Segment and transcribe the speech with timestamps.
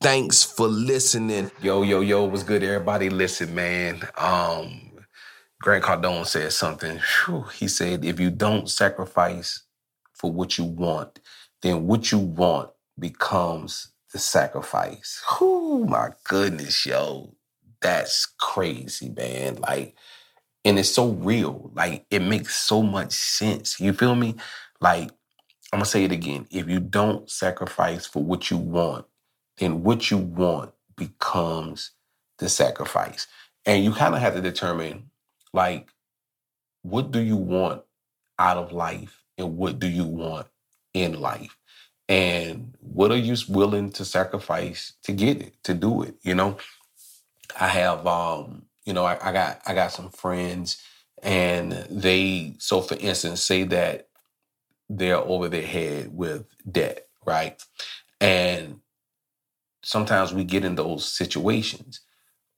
[0.00, 1.50] Thanks for listening.
[1.60, 3.10] Yo, yo, yo, what's good, everybody?
[3.10, 4.00] Listen, man.
[4.16, 4.92] Um,
[5.60, 7.00] Grant Cardone said something.
[7.26, 9.64] Whew, he said, if you don't sacrifice
[10.14, 11.20] for what you want,
[11.62, 15.22] then what you want becomes the sacrifice.
[15.40, 17.34] Oh my goodness, yo.
[17.82, 19.56] That's crazy, man.
[19.56, 19.96] Like,
[20.64, 21.70] and it's so real.
[21.74, 23.80] Like, it makes so much sense.
[23.80, 24.36] You feel me?
[24.80, 25.10] Like,
[25.72, 26.46] I'm gonna say it again.
[26.50, 29.06] If you don't sacrifice for what you want,
[29.58, 31.92] then what you want becomes
[32.38, 33.26] the sacrifice.
[33.66, 35.10] And you kind of have to determine,
[35.52, 35.88] like,
[36.82, 37.82] what do you want
[38.38, 40.46] out of life and what do you want
[40.94, 41.56] in life?
[42.08, 46.14] And what are you willing to sacrifice to get it, to do it?
[46.22, 46.56] You know,
[47.60, 50.82] I have, um, you know, I, I got, I got some friends
[51.22, 54.08] and they, so for instance, say that
[54.88, 57.62] they're over their head with debt, right?
[58.20, 58.80] And
[59.84, 62.00] sometimes we get in those situations.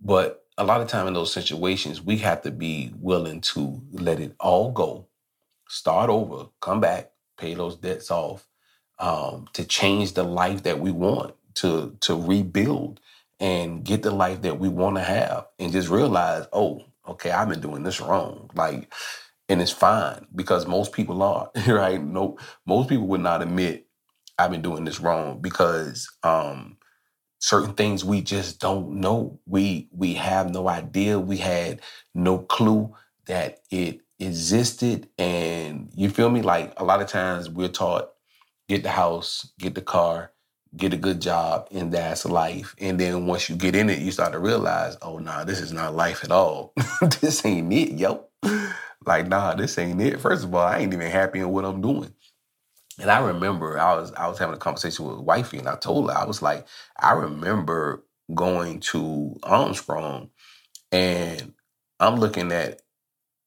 [0.00, 4.20] But a lot of time in those situations, we have to be willing to let
[4.20, 5.08] it all go,
[5.68, 8.46] start over, come back, pay those debts off,
[9.00, 13.00] um, to change the life that we want, to to rebuild
[13.40, 17.48] and get the life that we want to have, and just realize, oh, okay, I've
[17.50, 18.92] been doing this wrong, like,
[19.48, 22.02] and it's fine because most people are right.
[22.02, 23.86] No, most people would not admit
[24.38, 26.78] I've been doing this wrong because um,
[27.40, 29.40] certain things we just don't know.
[29.46, 31.20] We we have no idea.
[31.20, 31.82] We had
[32.14, 32.94] no clue
[33.26, 35.08] that it existed.
[35.18, 36.42] And you feel me?
[36.42, 38.10] Like a lot of times we're taught
[38.68, 40.32] get the house, get the car,
[40.76, 42.76] get a good job, and that's life.
[42.80, 45.72] And then once you get in it, you start to realize, oh nah, this is
[45.72, 46.74] not life at all.
[47.22, 48.26] this ain't it, yo.
[49.06, 50.20] Like, nah, this ain't it.
[50.20, 52.14] First of all, I ain't even happy in what I'm doing.
[53.00, 56.10] And I remember I was I was having a conversation with wifey, and I told
[56.10, 56.66] her I was like,
[56.98, 60.30] I remember going to Armstrong,
[60.92, 61.54] and
[62.00, 62.82] I'm looking at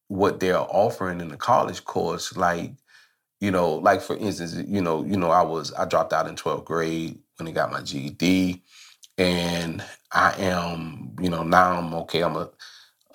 [0.09, 2.73] what they're offering in the college course, like
[3.41, 6.35] you know, like for instance, you know, you know, I was I dropped out in
[6.35, 8.63] 12th grade when I got my GED,
[9.17, 12.23] and I am, you know, now I'm okay.
[12.23, 12.49] I'm a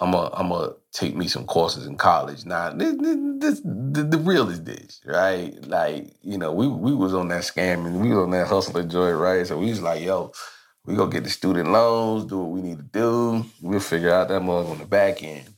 [0.01, 2.47] I'm a I'm a take me some courses in college.
[2.47, 5.55] Now this, this, the, the real is this, right?
[5.67, 8.91] Like you know, we we was on that scamming, we was on that hustle and
[8.91, 9.47] joy, right?
[9.47, 10.33] So we was like, yo,
[10.85, 13.45] we gonna get the student loans, do what we need to do.
[13.61, 15.49] We'll figure out that mug on the back end.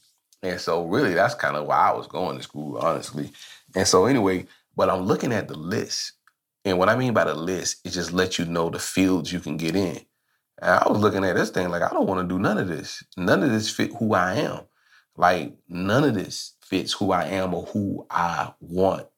[0.43, 3.31] And so really, that's kind of why I was going to school, honestly.
[3.75, 6.13] And so anyway, but I'm looking at the list,
[6.65, 9.41] and what I mean by the list is just let you know the fields you
[9.41, 10.01] can get in.
[10.63, 12.69] And I was looking at this thing like I don't want to do none of
[12.69, 13.03] this.
[13.17, 14.61] None of this fit who I am.
[15.17, 19.09] Like none of this fits who I am or who I want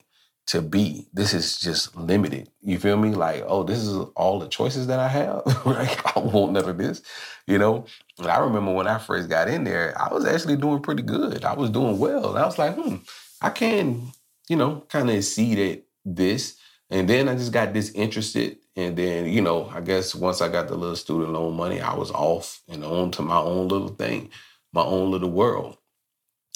[0.49, 1.07] to be.
[1.13, 2.51] This is just limited.
[2.63, 3.11] You feel me?
[3.11, 5.43] Like, oh, this is all the choices that I have.
[5.67, 7.03] like, I want none of this.
[7.47, 7.87] You know?
[8.19, 11.45] I remember when I first got in there, I was actually doing pretty good.
[11.45, 12.31] I was doing well.
[12.31, 12.97] And I was like, hmm,
[13.41, 14.11] I can,
[14.49, 16.57] you know, kind of see that this.
[16.91, 20.69] And then I just got disinterested and then, you know, I guess once I got
[20.69, 24.31] the little student loan money, I was off and on to my own little thing,
[24.73, 25.77] my own little world.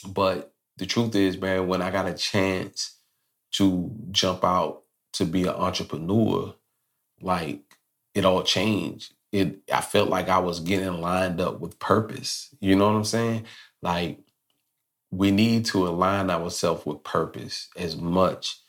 [0.07, 2.99] But the truth is, man, when I got a chance
[3.53, 4.83] to jump out
[5.15, 6.55] to be an entrepreneur,
[7.21, 7.63] like
[8.15, 9.15] it all changed.
[9.33, 12.55] It I felt like I was getting lined up with purpose.
[12.61, 13.45] You know what I'm saying?
[13.83, 14.21] Like
[15.11, 18.61] we need to align ourselves with purpose as much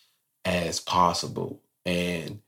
[0.46, 1.62] as possible.
[1.86, 2.42] And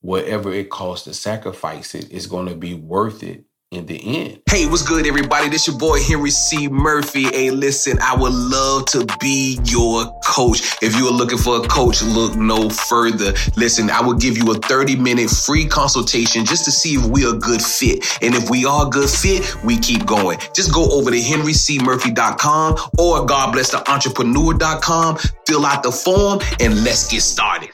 [0.00, 3.44] whatever it costs to sacrifice it is going to be worth it
[3.76, 4.40] in the end.
[4.48, 5.48] Hey, what's good, everybody?
[5.48, 6.68] This your boy Henry C.
[6.68, 7.24] Murphy.
[7.24, 10.76] Hey, listen, I would love to be your coach.
[10.82, 13.34] If you are looking for a coach, look no further.
[13.56, 17.26] Listen, I will give you a 30 minute free consultation just to see if we
[17.26, 18.18] are a good fit.
[18.22, 20.38] And if we are a good fit, we keep going.
[20.54, 27.70] Just go over to henrycmurphy.com or godblesstheentrepreneur.com, fill out the form, and let's get started.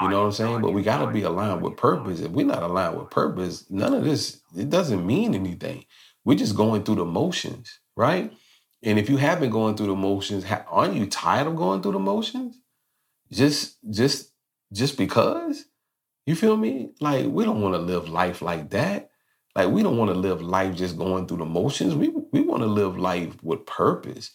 [0.00, 0.60] You know what I'm saying?
[0.60, 2.20] But we got to be aligned with purpose.
[2.20, 5.84] If we're not aligned with purpose, none of this, it doesn't mean anything.
[6.24, 8.32] We're just going through the motions, right?
[8.82, 11.92] And if you have been going through the motions, aren't you tired of going through
[11.92, 12.58] the motions?
[13.32, 14.32] Just, just,
[14.72, 15.64] just because?
[16.26, 16.90] You feel me?
[17.00, 19.10] Like, we don't want to live life like that.
[19.56, 21.94] Like we don't want to live life just going through the motions.
[21.94, 24.30] We we want to live life with purpose.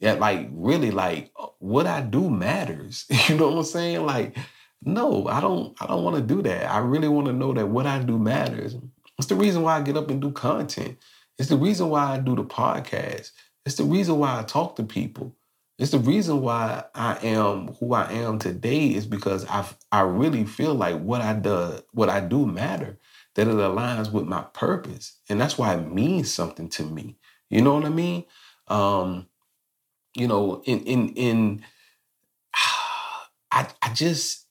[0.00, 3.06] Yeah, like really like uh, what I do matters.
[3.28, 4.04] You know what I'm saying?
[4.04, 4.36] Like,
[4.82, 6.70] no, I don't I don't want to do that.
[6.70, 8.76] I really want to know that what I do matters.
[9.18, 10.98] It's the reason why I get up and do content.
[11.38, 13.32] It's the reason why I do the podcast.
[13.64, 15.34] It's the reason why I talk to people.
[15.78, 20.44] It's the reason why I am who I am today is because I I really
[20.44, 22.98] feel like what I do what I do matter
[23.34, 25.18] that it aligns with my purpose.
[25.28, 27.16] And that's why it means something to me.
[27.50, 28.24] You know what I mean?
[28.68, 29.26] Um,
[30.14, 31.64] you know, in in in
[33.52, 34.45] I I just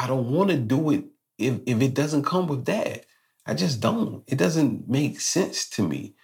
[0.00, 1.04] I don't want to do it
[1.36, 3.04] if if it doesn't come with that.
[3.46, 4.24] I just don't.
[4.26, 6.14] It doesn't make sense to me.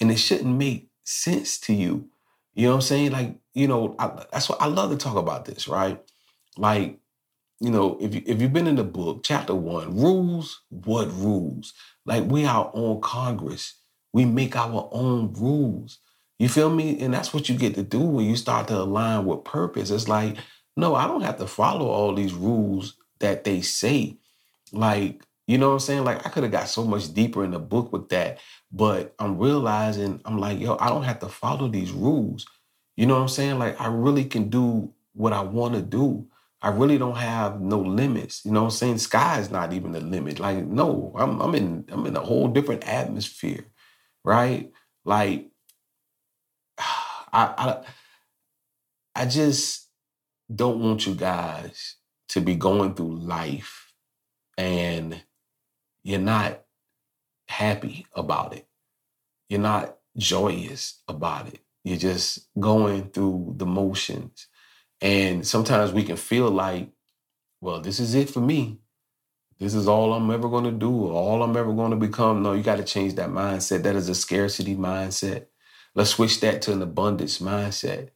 [0.00, 2.08] And it shouldn't make sense to you.
[2.54, 3.12] You know what I'm saying?
[3.12, 6.02] Like, you know, I, that's what I love to talk about this, right?
[6.56, 6.98] Like,
[7.60, 11.72] you know, if you, if you've been in the book, chapter one, rules, what rules?
[12.04, 13.74] Like we our own Congress.
[14.12, 16.00] We make our own rules.
[16.40, 16.98] You feel me?
[17.00, 19.90] And that's what you get to do when you start to align with purpose.
[19.90, 20.36] It's like,
[20.76, 24.18] no, I don't have to follow all these rules that they say.
[24.72, 26.04] Like, you know what I'm saying?
[26.04, 28.38] Like I could have got so much deeper in the book with that,
[28.72, 32.46] but I'm realizing I'm like, yo, I don't have to follow these rules.
[32.96, 33.58] You know what I'm saying?
[33.58, 36.28] Like I really can do what I want to do.
[36.62, 38.44] I really don't have no limits.
[38.44, 38.98] You know what I'm saying?
[38.98, 40.40] Sky is not even the limit.
[40.40, 43.66] Like, no, I'm I'm in I'm in a whole different atmosphere,
[44.24, 44.70] right?
[45.04, 45.50] Like
[46.78, 46.84] I
[47.32, 47.84] I
[49.16, 49.88] I just
[50.54, 51.96] don't want you guys
[52.30, 53.92] to be going through life
[54.56, 55.22] and
[56.02, 56.62] you're not
[57.48, 58.66] happy about it.
[59.48, 61.60] You're not joyous about it.
[61.82, 64.46] You're just going through the motions
[65.00, 66.90] and sometimes we can feel like,
[67.60, 68.78] well, this is it for me.
[69.58, 72.42] This is all I'm ever going to do, all I'm ever going to become.
[72.42, 73.82] No, you got to change that mindset.
[73.82, 75.46] That is a scarcity mindset.
[75.94, 78.10] Let's switch that to an abundance mindset.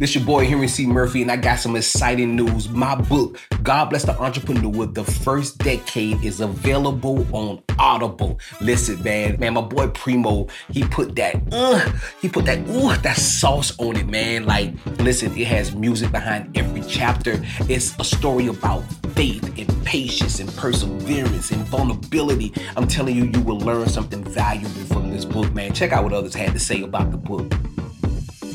[0.00, 0.86] This your boy Henry C.
[0.86, 2.70] Murphy, and I got some exciting news.
[2.70, 8.40] My book, God Bless the Entrepreneur, the first decade is available on Audible.
[8.62, 11.92] Listen, man, man, my boy Primo, he put that, uh,
[12.22, 14.46] he put that, ooh, that sauce on it, man.
[14.46, 17.38] Like, listen, it has music behind every chapter.
[17.68, 18.80] It's a story about
[19.14, 22.54] faith and patience and perseverance and vulnerability.
[22.74, 25.74] I'm telling you, you will learn something valuable from this book, man.
[25.74, 27.52] Check out what others had to say about the book.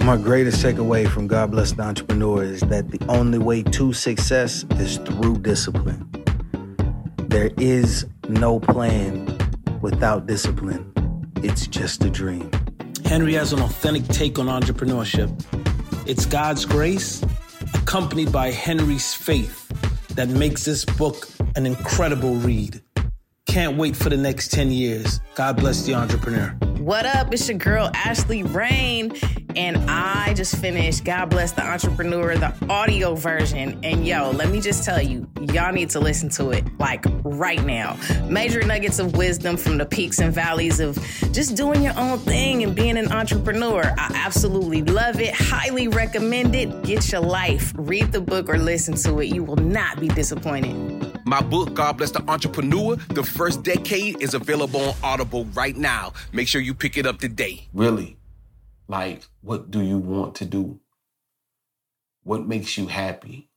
[0.06, 4.64] My greatest takeaway from God Bless the Entrepreneur is that the only way to success
[4.78, 6.08] is through discipline.
[7.24, 9.36] There is no plan
[9.82, 10.94] without discipline,
[11.38, 12.52] it's just a dream.
[13.04, 15.34] Henry has an authentic take on entrepreneurship.
[16.08, 17.24] It's God's grace,
[17.74, 19.68] accompanied by Henry's faith,
[20.10, 22.80] that makes this book an incredible read.
[23.48, 25.20] Can't wait for the next 10 years.
[25.34, 26.50] God bless the entrepreneur.
[26.78, 27.34] What up?
[27.34, 29.12] It's your girl, Ashley Rain
[29.58, 33.80] and I just finished God Bless the Entrepreneur, the audio version.
[33.84, 37.64] And yo, let me just tell you, y'all need to listen to it like right
[37.64, 37.98] now.
[38.30, 40.96] Major nuggets of wisdom from the peaks and valleys of
[41.32, 43.84] just doing your own thing and being an entrepreneur.
[43.98, 45.34] I absolutely love it.
[45.34, 46.84] Highly recommend it.
[46.84, 47.74] Get your life.
[47.76, 49.26] Read the book or listen to it.
[49.26, 51.26] You will not be disappointed.
[51.26, 56.14] My book, God Bless the Entrepreneur, the first decade, is available on Audible right now.
[56.32, 57.68] Make sure you pick it up today.
[57.74, 58.18] Really
[58.88, 60.80] like, what do you want to do?
[62.24, 63.50] What makes you happy?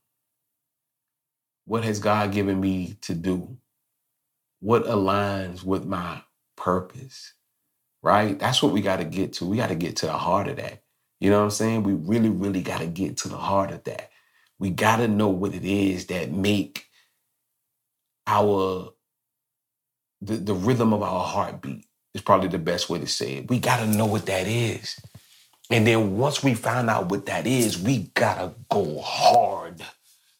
[1.65, 3.57] What has God given me to do?
[4.61, 6.23] What aligns with my
[6.57, 7.33] purpose?
[8.03, 8.39] Right?
[8.39, 9.45] That's what we got to get to.
[9.45, 10.83] We got to get to the heart of that.
[11.19, 11.83] You know what I'm saying?
[11.83, 14.11] We really, really got to get to the heart of that.
[14.59, 16.87] We got to know what it is that make
[18.27, 18.91] our
[20.21, 23.49] the, the rhythm of our heartbeat is probably the best way to say it.
[23.49, 24.99] We got to know what that is.
[25.69, 29.83] And then once we find out what that is, we gotta go hard.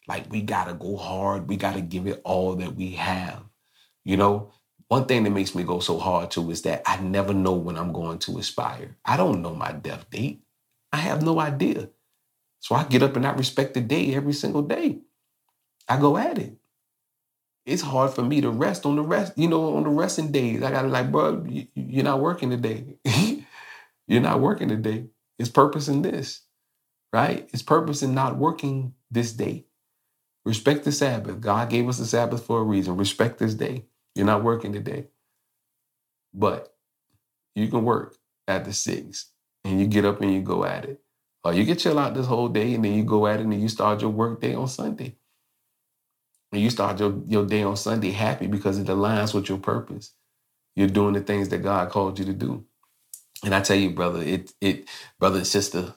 [0.08, 1.48] Like we gotta go hard.
[1.48, 3.44] We gotta give it all that we have.
[4.04, 4.54] You know,
[4.88, 7.78] one thing that makes me go so hard too is that I never know when
[7.78, 8.98] I'm going to aspire.
[9.06, 10.42] I don't know my death date.
[10.92, 11.90] I have no idea.
[12.60, 15.00] So I get up and I respect the day every single day.
[15.88, 16.58] I go at it.
[17.66, 20.64] It's hard for me to rest on the rest, you know, on the resting days.
[20.64, 21.46] I gotta like, bro,
[21.76, 22.98] you're not working today.
[24.08, 25.06] you're not working today.
[25.40, 26.44] It's purpose in this,
[27.14, 27.50] right?
[27.54, 29.66] It's purpose in not working this day.
[30.46, 31.42] Respect the Sabbath.
[31.42, 32.98] God gave us the Sabbath for a reason.
[32.98, 33.86] Respect this day.
[34.16, 35.08] You're not working today.
[36.34, 36.76] But
[37.56, 38.18] you can work
[38.48, 39.32] at the six
[39.66, 41.02] and you get up and you go at it.
[41.44, 43.62] Or you can chill out this whole day and then you go at it and
[43.62, 45.16] you start your work day on Sunday.
[46.52, 50.14] And you start your, your day on Sunday happy because it aligns with your purpose.
[50.76, 52.66] You're doing the things that God called you to do.
[53.46, 55.96] And I tell you, brother, it it brother and sister,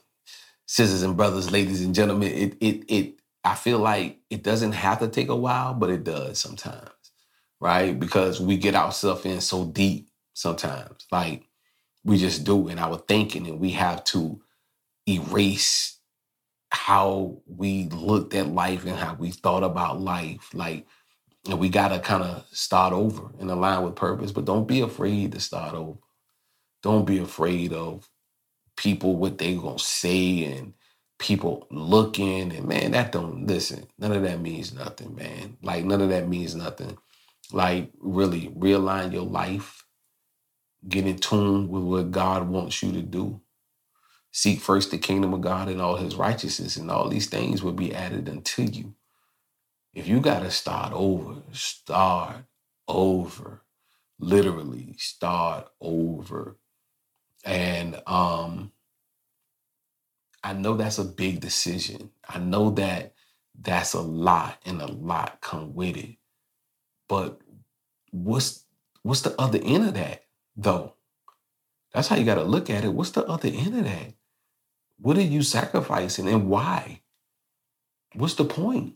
[0.66, 5.00] sisters and brothers, ladies and gentlemen, it it it I feel like it doesn't have
[5.00, 6.90] to take a while, but it does sometimes.
[7.60, 7.98] Right?
[7.98, 11.06] Because we get ourselves in so deep sometimes.
[11.12, 11.44] Like
[12.04, 14.40] we just do in our thinking and we have to
[15.08, 15.98] erase
[16.70, 20.50] how we looked at life and how we thought about life.
[20.54, 20.86] Like,
[21.48, 24.80] and we got to kind of start over and align with purpose, but don't be
[24.82, 25.98] afraid to start over.
[26.82, 28.08] Don't be afraid of
[28.76, 30.74] people, what they to say and
[31.18, 32.52] people looking.
[32.52, 35.58] And man, that don't, listen, none of that means nothing, man.
[35.62, 36.98] Like, none of that means nothing.
[37.52, 39.84] Like, really realign your life,
[40.88, 43.40] get in tune with what God wants you to do
[44.32, 47.72] Seek first the kingdom of God and all his righteousness, and all these things will
[47.72, 48.94] be added unto you.
[49.94, 52.44] If you got to start over, start
[52.88, 53.62] over.
[54.20, 56.56] Literally, start over.
[57.44, 58.72] And um,
[60.44, 62.10] I know that's a big decision.
[62.28, 63.14] I know that
[63.60, 66.16] that's a lot and a lot come with it.
[67.08, 67.40] But
[68.10, 68.64] what's
[69.02, 70.24] what's the other end of that
[70.56, 70.94] though?
[71.92, 72.92] That's how you got to look at it.
[72.92, 74.14] What's the other end of that?
[74.98, 77.02] What are you sacrificing and why?
[78.14, 78.94] What's the point?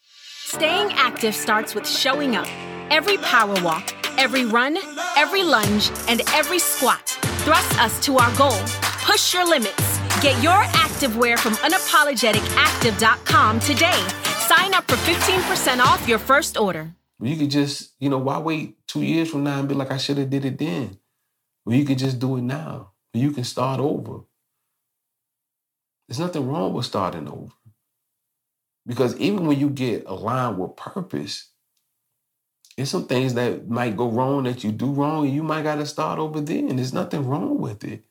[0.00, 2.46] Staying active starts with showing up.
[2.90, 4.76] Every power walk, every run,
[5.16, 7.15] every lunge, and every squat
[7.46, 8.58] thrusts us to our goal.
[9.06, 9.98] Push your limits.
[10.20, 14.08] Get your activewear from unapologeticactive.com today.
[14.48, 16.92] Sign up for 15% off your first order.
[17.20, 19.96] You could just, you know, why wait two years from now and be like, I
[19.96, 20.98] should have did it then?
[21.64, 22.90] Well, you could just do it now.
[23.14, 24.24] You can start over.
[26.08, 27.52] There's nothing wrong with starting over.
[28.86, 31.52] Because even when you get aligned with purpose,
[32.76, 35.76] there's some things that might go wrong that you do wrong, and you might got
[35.76, 36.76] to start over then.
[36.76, 38.04] There's nothing wrong with it.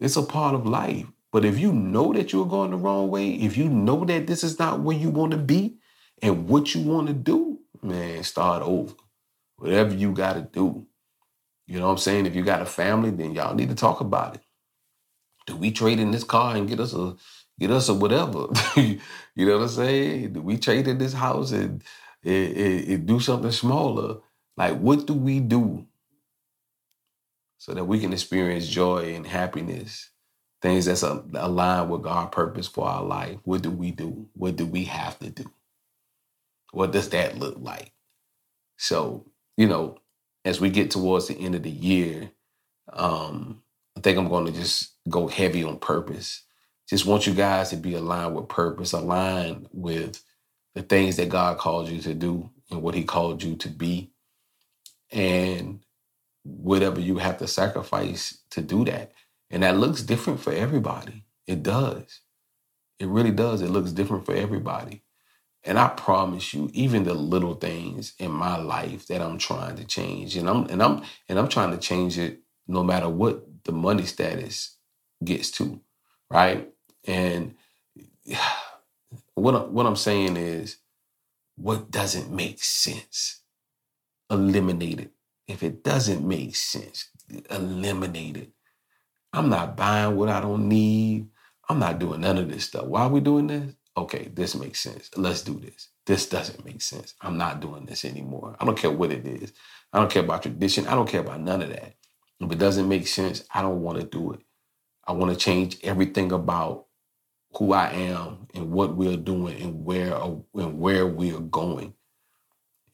[0.00, 1.06] It's a part of life.
[1.32, 4.44] But if you know that you're going the wrong way, if you know that this
[4.44, 5.76] is not where you want to be
[6.22, 8.94] and what you want to do, man, start over.
[9.56, 10.86] Whatever you got to do.
[11.66, 12.26] You know what I'm saying?
[12.26, 14.42] If you got a family, then y'all need to talk about it
[15.46, 17.16] do we trade in this car and get us a
[17.58, 18.46] get us a whatever?
[18.76, 18.98] you
[19.36, 20.32] know what I'm saying?
[20.34, 21.82] Do we trade in this house and,
[22.24, 24.18] and do something smaller?
[24.56, 25.86] Like, what do we do
[27.58, 30.10] so that we can experience joy and happiness?
[30.62, 33.38] Things that's aligned with God's purpose for our life.
[33.44, 34.28] What do we do?
[34.34, 35.50] What do we have to do?
[36.72, 37.92] What does that look like?
[38.78, 39.26] So,
[39.56, 39.98] you know,
[40.44, 42.30] as we get towards the end of the year,
[42.92, 43.62] um,
[43.96, 46.42] I think I'm going to just go heavy on purpose.
[46.88, 50.22] Just want you guys to be aligned with purpose, aligned with
[50.74, 54.12] the things that God called you to do and what He called you to be.
[55.12, 55.80] And
[56.44, 59.12] whatever you have to sacrifice to do that.
[59.50, 61.24] And that looks different for everybody.
[61.46, 62.20] It does.
[62.98, 63.62] It really does.
[63.62, 65.02] It looks different for everybody.
[65.64, 69.84] And I promise you, even the little things in my life that I'm trying to
[69.84, 73.72] change, and I'm and I'm and I'm trying to change it no matter what the
[73.72, 74.76] money status
[75.24, 75.80] gets to,
[76.30, 76.72] right?
[77.06, 77.54] And
[79.34, 80.78] what what I'm saying is,
[81.56, 83.42] what doesn't make sense,
[84.30, 85.12] eliminate it.
[85.48, 87.08] If it doesn't make sense,
[87.50, 88.50] eliminate it.
[89.32, 91.28] I'm not buying what I don't need.
[91.68, 92.84] I'm not doing none of this stuff.
[92.84, 93.74] Why are we doing this?
[93.96, 95.10] Okay, this makes sense.
[95.16, 95.88] Let's do this.
[96.06, 97.14] This doesn't make sense.
[97.20, 98.56] I'm not doing this anymore.
[98.60, 99.52] I don't care what it is.
[99.92, 100.86] I don't care about tradition.
[100.86, 101.94] I don't care about none of that.
[102.40, 104.40] If it doesn't make sense, I don't want to do it.
[105.06, 106.86] I want to change everything about
[107.56, 111.94] who I am and what we're doing and where and where we are going.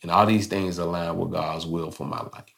[0.02, 2.54] And all these things align with God's will for my life.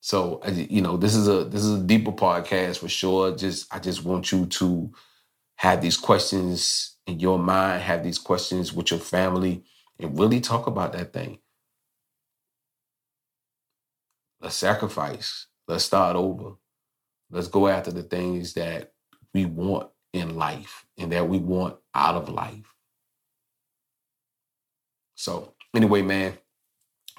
[0.00, 3.36] So uh, you know, this is a this is a deeper podcast for sure.
[3.36, 4.92] Just I just want you to
[5.56, 9.64] have these questions in your mind, have these questions with your family,
[9.98, 11.38] and really talk about that thing.
[14.42, 16.52] A sacrifice Let's start over.
[17.30, 18.92] Let's go after the things that
[19.32, 22.72] we want in life and that we want out of life.
[25.16, 26.38] So, anyway, man,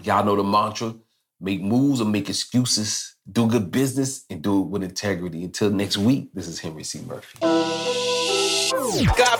[0.04, 0.96] y'all know the mantra
[1.40, 5.44] make moves or make excuses, do good business, and do it with integrity.
[5.44, 7.02] Until next week, this is Henry C.
[7.06, 7.38] Murphy.
[9.18, 9.40] God